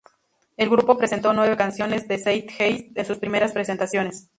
El 0.57 0.67
grupo 0.71 0.97
presentó 0.97 1.31
nueve 1.31 1.55
canciones 1.55 2.07
de 2.07 2.17
"Zeitgeist" 2.17 2.97
en 2.97 3.05
sus 3.05 3.19
primeras 3.19 3.51
presentaciones. 3.51 4.27